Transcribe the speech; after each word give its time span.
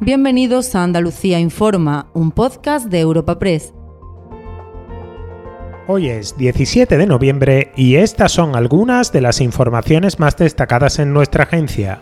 Bienvenidos 0.00 0.74
a 0.74 0.82
Andalucía 0.82 1.40
Informa, 1.40 2.10
un 2.12 2.30
podcast 2.30 2.88
de 2.88 3.00
Europa 3.00 3.38
Press. 3.38 3.72
Hoy 5.86 6.10
es 6.10 6.36
17 6.36 6.98
de 6.98 7.06
noviembre 7.06 7.72
y 7.76 7.94
estas 7.94 8.32
son 8.32 8.56
algunas 8.56 9.10
de 9.10 9.22
las 9.22 9.40
informaciones 9.40 10.18
más 10.18 10.36
destacadas 10.36 10.98
en 10.98 11.14
nuestra 11.14 11.44
agencia. 11.44 12.00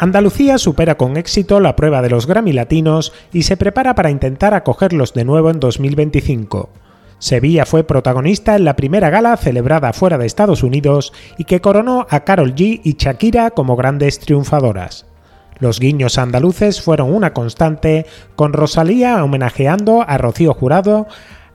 Andalucía 0.00 0.58
supera 0.58 0.98
con 0.98 1.16
éxito 1.16 1.60
la 1.60 1.76
prueba 1.76 2.02
de 2.02 2.10
los 2.10 2.26
Grammy 2.26 2.52
Latinos 2.52 3.14
y 3.32 3.44
se 3.44 3.56
prepara 3.56 3.94
para 3.94 4.10
intentar 4.10 4.52
acogerlos 4.52 5.14
de 5.14 5.24
nuevo 5.24 5.48
en 5.48 5.60
2025. 5.60 6.68
Sevilla 7.20 7.64
fue 7.64 7.84
protagonista 7.84 8.54
en 8.54 8.66
la 8.66 8.76
primera 8.76 9.08
gala 9.08 9.34
celebrada 9.38 9.94
fuera 9.94 10.18
de 10.18 10.26
Estados 10.26 10.62
Unidos 10.62 11.14
y 11.38 11.44
que 11.44 11.62
coronó 11.62 12.06
a 12.10 12.20
Carol 12.24 12.54
G 12.54 12.82
y 12.84 12.96
Shakira 12.98 13.52
como 13.52 13.76
grandes 13.76 14.18
triunfadoras. 14.18 15.06
Los 15.62 15.78
guiños 15.78 16.18
andaluces 16.18 16.82
fueron 16.82 17.14
una 17.14 17.32
constante, 17.32 18.04
con 18.34 18.52
Rosalía 18.52 19.22
homenajeando 19.22 20.04
a 20.04 20.18
Rocío 20.18 20.54
Jurado, 20.54 21.06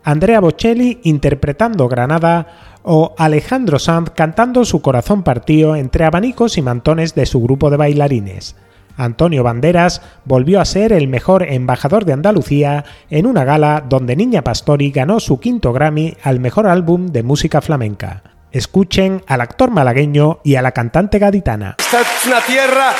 Andrea 0.01 0.39
Bocelli 0.39 1.01
interpretando 1.03 1.89
Granada 1.89 2.79
o 2.83 3.13
Alejandro 3.17 3.79
Sanz 3.79 4.11
cantando 4.11 4.63
su 4.63 4.81
corazón 4.81 5.23
partido 5.23 5.75
entre 5.75 6.05
abanicos 6.05 6.57
y 6.57 6.61
mantones 6.61 7.15
de 7.15 7.25
su 7.25 7.41
grupo 7.41 7.69
de 7.69 7.75
bailarines. 7.75 8.55
Antonio 8.95 9.43
Banderas 9.43 10.01
volvió 10.23 10.61
a 10.61 10.65
ser 10.65 10.93
el 10.93 11.09
mejor 11.09 11.43
embajador 11.43 12.05
de 12.05 12.13
Andalucía 12.13 12.85
en 13.09 13.25
una 13.25 13.43
gala 13.43 13.83
donde 13.89 14.15
Niña 14.15 14.41
Pastori 14.41 14.89
ganó 14.91 15.19
su 15.19 15.41
quinto 15.41 15.73
Grammy 15.73 16.15
al 16.23 16.39
mejor 16.39 16.67
álbum 16.67 17.07
de 17.07 17.23
música 17.23 17.59
flamenca. 17.59 18.23
Escuchen 18.53 19.21
al 19.27 19.41
actor 19.41 19.69
malagueño 19.69 20.39
y 20.45 20.55
a 20.55 20.61
la 20.61 20.71
cantante 20.71 21.19
gaditana. 21.19 21.75
Esta 21.77 21.99
es 21.99 22.25
una 22.25 22.39
tierra 22.39 22.93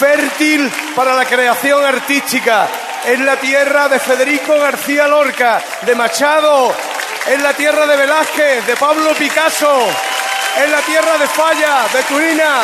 fértil 0.00 0.72
para 0.96 1.14
la 1.14 1.26
creación 1.26 1.84
artística. 1.84 2.66
Es 3.04 3.20
la 3.20 3.36
tierra 3.36 3.86
de 3.86 3.98
Federico 3.98 4.58
García 4.58 5.06
Lorca, 5.06 5.62
de 5.82 5.94
Machado, 5.94 6.74
es 7.26 7.42
la 7.42 7.52
tierra 7.52 7.86
de 7.86 7.96
Velázquez, 7.98 8.66
de 8.66 8.76
Pablo 8.76 9.12
Picasso, 9.14 9.86
es 10.56 10.70
la 10.70 10.80
tierra 10.80 11.18
de 11.18 11.28
Falla, 11.28 11.84
de 11.92 12.02
Turina, 12.04 12.62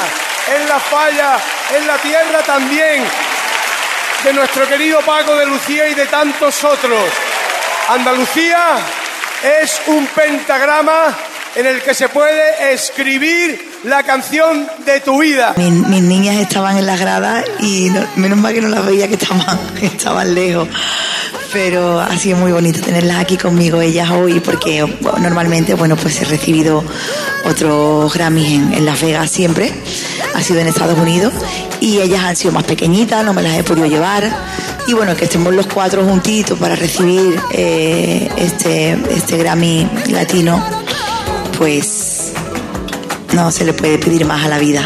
es 0.57 0.67
la 0.67 0.81
Falla, 0.81 1.37
es 1.77 1.85
la 1.85 1.99
tierra 1.99 2.43
también 2.43 3.05
de 4.25 4.33
nuestro 4.33 4.67
querido 4.67 5.01
Paco 5.03 5.37
de 5.37 5.45
Lucía 5.45 5.89
y 5.89 5.95
de 5.95 6.07
tantos 6.07 6.65
otros. 6.65 7.05
Andalucía 7.89 8.79
es 9.61 9.83
un 9.89 10.07
pentagrama 10.07 11.15
en 11.57 11.65
el 11.65 11.81
que 11.81 11.95
se 11.95 12.09
puede 12.11 12.75
escribir 12.75 13.59
la 13.85 14.03
canción 14.03 14.67
de 14.85 15.01
tu 15.01 15.21
vida. 15.21 15.55
Mis, 15.57 16.03
niñas 16.03 16.37
estaban 16.37 16.77
en 16.77 16.85
las 16.85 17.01
gradas 17.01 17.45
y 17.61 17.91
menos 18.17 18.39
mal 18.39 18.53
que 18.53 18.61
no 18.61 18.69
las 18.69 18.85
veía 18.85 19.09
que 19.81 19.87
estaban, 19.87 20.35
lejos. 20.35 20.69
Pero 21.53 21.99
ha 22.01 22.15
sido 22.19 22.37
muy 22.37 22.53
bonito 22.53 22.81
tenerlas 22.81 23.19
aquí 23.19 23.39
conmigo, 23.39 23.81
ellas 23.81 24.11
hoy, 24.11 24.41
porque 24.41 24.87
normalmente, 25.19 25.75
bueno, 25.75 25.97
pues 25.97 26.21
he 26.21 26.27
recibido 26.27 26.85
otros 27.47 28.13
Grammys 28.13 28.53
en, 28.53 28.75
en 28.75 28.85
Las 28.85 29.01
Vegas 29.01 29.31
siempre, 29.31 29.73
ha 30.35 30.43
sido 30.43 30.61
en 30.61 30.67
Estados 30.67 30.99
Unidos, 30.99 31.33
y 31.81 32.01
ellas 32.01 32.25
han 32.25 32.37
sido 32.37 32.53
más 32.53 32.65
pequeñitas, 32.65 33.25
no 33.25 33.33
me 33.33 33.43
las 33.43 33.57
he 33.57 33.65
podido 33.65 33.87
llevar. 33.87 34.31
Y 34.89 34.93
bueno, 34.93 35.17
que 35.17 35.25
estemos 35.25 35.55
los 35.55 35.67
cuatro 35.67 36.05
juntitos 36.05 36.59
para 36.59 36.77
recibir 36.77 37.41
eh, 37.53 38.29
este, 38.37 38.99
este 39.15 39.39
Grammy 39.39 39.89
latino 40.11 40.76
pues 41.59 42.35
no 43.35 43.51
se 43.51 43.65
le 43.65 43.73
puede 43.73 43.99
pedir 43.99 44.25
más 44.25 44.45
a 44.45 44.49
la 44.49 44.59
vida. 44.59 44.83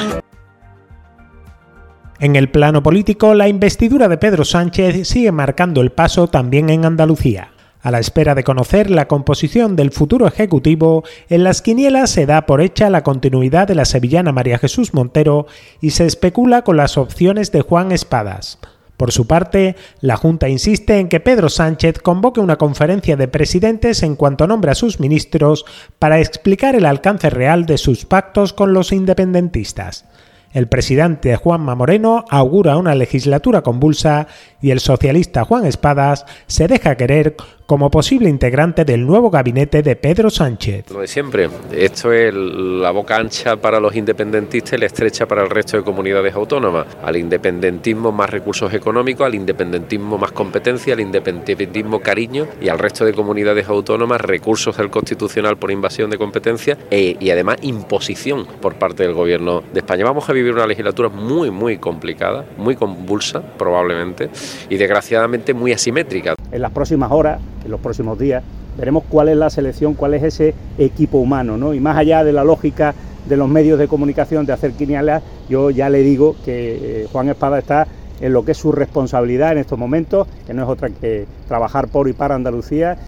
En 2.18 2.36
el 2.36 2.50
plano 2.50 2.82
político, 2.82 3.34
la 3.34 3.48
investidura 3.48 4.08
de 4.08 4.18
Pedro 4.18 4.44
Sánchez 4.44 5.08
sigue 5.08 5.32
marcando 5.32 5.80
el 5.80 5.90
paso 5.90 6.28
también 6.28 6.68
en 6.68 6.84
Andalucía. 6.84 7.52
A 7.82 7.90
la 7.90 7.98
espera 7.98 8.34
de 8.34 8.44
conocer 8.44 8.90
la 8.90 9.08
composición 9.08 9.74
del 9.74 9.90
futuro 9.90 10.26
Ejecutivo, 10.26 11.02
en 11.30 11.44
las 11.44 11.62
quinielas 11.62 12.10
se 12.10 12.26
da 12.26 12.44
por 12.44 12.60
hecha 12.60 12.90
la 12.90 13.02
continuidad 13.02 13.66
de 13.66 13.74
la 13.74 13.86
sevillana 13.86 14.32
María 14.32 14.58
Jesús 14.58 14.92
Montero 14.92 15.46
y 15.80 15.90
se 15.90 16.04
especula 16.04 16.62
con 16.62 16.76
las 16.76 16.98
opciones 16.98 17.52
de 17.52 17.62
Juan 17.62 17.90
Espadas. 17.90 18.58
Por 19.00 19.12
su 19.12 19.26
parte, 19.26 19.76
la 20.02 20.18
Junta 20.18 20.50
insiste 20.50 20.98
en 20.98 21.08
que 21.08 21.20
Pedro 21.20 21.48
Sánchez 21.48 22.00
convoque 22.00 22.38
una 22.38 22.56
conferencia 22.56 23.16
de 23.16 23.28
presidentes 23.28 24.02
en 24.02 24.14
cuanto 24.14 24.46
nombre 24.46 24.72
a 24.72 24.74
sus 24.74 25.00
ministros 25.00 25.64
para 25.98 26.20
explicar 26.20 26.76
el 26.76 26.84
alcance 26.84 27.30
real 27.30 27.64
de 27.64 27.78
sus 27.78 28.04
pactos 28.04 28.52
con 28.52 28.74
los 28.74 28.92
independentistas. 28.92 30.04
El 30.52 30.68
presidente 30.68 31.34
Juanma 31.36 31.74
Moreno 31.76 32.26
augura 32.28 32.76
una 32.76 32.94
legislatura 32.94 33.62
convulsa 33.62 34.26
y 34.60 34.70
el 34.70 34.80
socialista 34.80 35.44
Juan 35.44 35.64
Espadas 35.64 36.26
se 36.46 36.68
deja 36.68 36.96
querer 36.96 37.36
como 37.70 37.88
posible 37.88 38.28
integrante 38.28 38.84
del 38.84 39.06
nuevo 39.06 39.30
gabinete 39.30 39.80
de 39.80 39.94
Pedro 39.94 40.28
Sánchez. 40.28 40.90
Lo 40.90 41.02
de 41.02 41.06
siempre, 41.06 41.48
esto 41.70 42.12
es 42.12 42.34
la 42.34 42.90
boca 42.90 43.16
ancha 43.16 43.58
para 43.58 43.78
los 43.78 43.94
independentistas 43.94 44.72
y 44.72 44.78
la 44.78 44.86
estrecha 44.86 45.26
para 45.28 45.44
el 45.44 45.50
resto 45.50 45.76
de 45.76 45.84
comunidades 45.84 46.34
autónomas. 46.34 46.88
Al 47.00 47.14
independentismo 47.14 48.10
más 48.10 48.28
recursos 48.28 48.74
económicos, 48.74 49.24
al 49.24 49.36
independentismo 49.36 50.18
más 50.18 50.32
competencia, 50.32 50.94
al 50.94 51.00
independentismo 51.00 52.00
cariño 52.00 52.48
y 52.60 52.68
al 52.70 52.80
resto 52.80 53.04
de 53.04 53.12
comunidades 53.12 53.68
autónomas 53.68 54.20
recursos 54.20 54.76
del 54.76 54.90
constitucional 54.90 55.56
por 55.56 55.70
invasión 55.70 56.10
de 56.10 56.18
competencia 56.18 56.76
e, 56.90 57.16
y 57.20 57.30
además 57.30 57.58
imposición 57.62 58.48
por 58.60 58.74
parte 58.80 59.04
del 59.04 59.14
gobierno 59.14 59.62
de 59.72 59.78
España. 59.78 60.04
Vamos 60.04 60.28
a 60.28 60.32
vivir 60.32 60.54
una 60.54 60.66
legislatura 60.66 61.08
muy, 61.08 61.52
muy 61.52 61.78
complicada, 61.78 62.44
muy 62.56 62.74
convulsa 62.74 63.40
probablemente 63.40 64.28
y 64.68 64.76
desgraciadamente 64.76 65.54
muy 65.54 65.70
asimétrica. 65.70 66.34
En 66.50 66.62
las 66.62 66.72
próximas 66.72 67.12
horas 67.12 67.40
en 67.70 67.72
los 67.72 67.80
próximos 67.80 68.18
días. 68.18 68.42
Veremos 68.76 69.04
cuál 69.08 69.28
es 69.28 69.36
la 69.36 69.48
selección, 69.48 69.94
cuál 69.94 70.14
es 70.14 70.22
ese 70.22 70.54
equipo 70.78 71.18
humano, 71.18 71.56
¿no? 71.56 71.72
Y 71.72 71.80
más 71.80 71.96
allá 71.96 72.24
de 72.24 72.32
la 72.32 72.44
lógica 72.44 72.94
de 73.28 73.36
los 73.36 73.48
medios 73.48 73.78
de 73.78 73.88
comunicación 73.88 74.44
de 74.44 74.52
hacer 74.52 74.72
quinielas, 74.72 75.22
yo 75.48 75.70
ya 75.70 75.88
le 75.88 76.00
digo 76.00 76.36
que 76.44 77.02
eh, 77.02 77.08
Juan 77.12 77.28
Espada 77.28 77.58
está 77.58 77.86
en 78.20 78.32
lo 78.32 78.44
que 78.44 78.52
es 78.52 78.58
su 78.58 78.72
responsabilidad 78.72 79.52
en 79.52 79.58
estos 79.58 79.78
momentos, 79.78 80.26
que 80.46 80.54
no 80.54 80.62
es 80.62 80.68
otra 80.68 80.90
que 80.90 81.26
trabajar 81.48 81.88
por 81.88 82.08
y 82.08 82.12
para 82.12 82.34
Andalucía. 82.34 82.98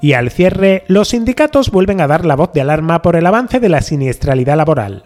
Y 0.00 0.12
al 0.12 0.30
cierre, 0.30 0.84
los 0.86 1.08
sindicatos 1.08 1.70
vuelven 1.70 2.00
a 2.00 2.06
dar 2.06 2.24
la 2.24 2.36
voz 2.36 2.52
de 2.52 2.60
alarma 2.60 3.02
por 3.02 3.16
el 3.16 3.26
avance 3.26 3.58
de 3.58 3.68
la 3.68 3.80
siniestralidad 3.80 4.56
laboral. 4.56 5.04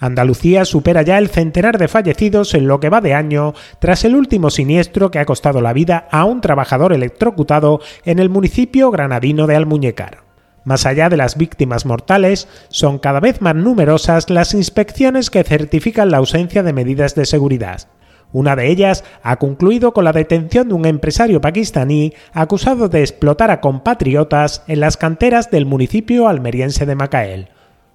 Andalucía 0.00 0.64
supera 0.64 1.02
ya 1.02 1.18
el 1.18 1.28
centenar 1.28 1.76
de 1.78 1.88
fallecidos 1.88 2.54
en 2.54 2.68
lo 2.68 2.78
que 2.78 2.88
va 2.88 3.00
de 3.00 3.14
año 3.14 3.54
tras 3.80 4.04
el 4.04 4.14
último 4.14 4.50
siniestro 4.50 5.10
que 5.10 5.18
ha 5.18 5.26
costado 5.26 5.60
la 5.60 5.72
vida 5.72 6.06
a 6.10 6.24
un 6.24 6.40
trabajador 6.40 6.92
electrocutado 6.92 7.80
en 8.04 8.20
el 8.20 8.30
municipio 8.30 8.90
granadino 8.90 9.46
de 9.46 9.56
Almuñécar. 9.56 10.18
Más 10.64 10.86
allá 10.86 11.08
de 11.08 11.16
las 11.16 11.36
víctimas 11.36 11.86
mortales, 11.86 12.46
son 12.68 12.98
cada 12.98 13.20
vez 13.20 13.40
más 13.40 13.56
numerosas 13.56 14.30
las 14.30 14.54
inspecciones 14.54 15.30
que 15.30 15.42
certifican 15.42 16.10
la 16.10 16.18
ausencia 16.18 16.62
de 16.62 16.72
medidas 16.72 17.14
de 17.14 17.26
seguridad. 17.26 17.88
Una 18.32 18.54
de 18.54 18.70
ellas 18.70 19.04
ha 19.22 19.36
concluido 19.36 19.94
con 19.94 20.04
la 20.04 20.12
detención 20.12 20.68
de 20.68 20.74
un 20.74 20.84
empresario 20.84 21.40
pakistaní 21.40 22.12
acusado 22.34 22.88
de 22.88 23.00
explotar 23.00 23.50
a 23.50 23.60
compatriotas 23.60 24.62
en 24.68 24.80
las 24.80 24.98
canteras 24.98 25.50
del 25.50 25.64
municipio 25.64 26.28
almeriense 26.28 26.84
de 26.84 26.94
Macael 26.94 27.48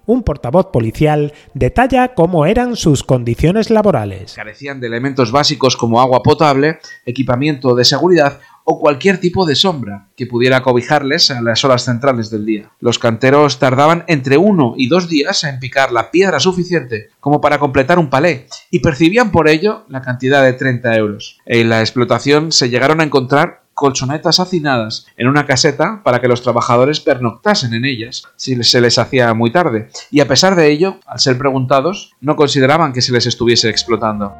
un 0.06 0.22
portavoz 0.22 0.66
policial 0.72 1.32
detalla 1.54 2.14
cómo 2.14 2.46
eran 2.46 2.76
sus 2.76 3.02
condiciones 3.02 3.70
laborales. 3.70 4.34
Carecían 4.34 4.80
de 4.80 4.86
elementos 4.86 5.32
básicos 5.32 5.76
como 5.76 6.00
agua 6.00 6.22
potable, 6.22 6.78
equipamiento 7.06 7.74
de 7.74 7.84
seguridad 7.84 8.40
o 8.64 8.80
cualquier 8.80 9.18
tipo 9.18 9.44
de 9.44 9.54
sombra 9.54 10.08
que 10.16 10.26
pudiera 10.26 10.62
cobijarles 10.62 11.30
a 11.30 11.42
las 11.42 11.64
horas 11.64 11.84
centrales 11.84 12.30
del 12.30 12.46
día. 12.46 12.70
Los 12.80 12.98
canteros 12.98 13.58
tardaban 13.58 14.04
entre 14.08 14.38
uno 14.38 14.74
y 14.76 14.88
dos 14.88 15.08
días 15.08 15.44
en 15.44 15.60
picar 15.60 15.92
la 15.92 16.10
piedra 16.10 16.40
suficiente 16.40 17.10
como 17.20 17.40
para 17.40 17.58
completar 17.58 17.98
un 17.98 18.08
palé 18.08 18.46
y 18.70 18.80
percibían 18.80 19.30
por 19.30 19.48
ello 19.48 19.84
la 19.88 20.00
cantidad 20.00 20.42
de 20.42 20.54
30 20.54 20.96
euros. 20.96 21.38
En 21.44 21.68
la 21.68 21.80
explotación 21.80 22.52
se 22.52 22.70
llegaron 22.70 23.00
a 23.00 23.04
encontrar 23.04 23.63
colchonetas 23.74 24.40
hacinadas 24.40 25.06
en 25.16 25.28
una 25.28 25.46
caseta 25.46 26.00
para 26.02 26.20
que 26.20 26.28
los 26.28 26.42
trabajadores 26.42 27.00
pernoctasen 27.00 27.74
en 27.74 27.84
ellas 27.84 28.24
si 28.36 28.62
se 28.62 28.80
les 28.80 28.98
hacía 28.98 29.34
muy 29.34 29.52
tarde, 29.52 29.88
y 30.10 30.20
a 30.20 30.28
pesar 30.28 30.54
de 30.56 30.70
ello, 30.70 30.98
al 31.06 31.20
ser 31.20 31.36
preguntados, 31.36 32.12
no 32.20 32.36
consideraban 32.36 32.92
que 32.92 33.02
se 33.02 33.12
les 33.12 33.26
estuviese 33.26 33.68
explotando. 33.68 34.34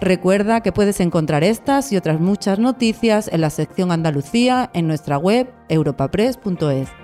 Recuerda 0.00 0.60
que 0.60 0.70
puedes 0.70 1.00
encontrar 1.00 1.44
estas 1.44 1.90
y 1.90 1.96
otras 1.96 2.20
muchas 2.20 2.58
noticias 2.58 3.28
en 3.32 3.40
la 3.40 3.48
sección 3.48 3.90
Andalucía 3.90 4.68
en 4.74 4.86
nuestra 4.86 5.16
web 5.16 5.50
europapress.es. 5.70 7.03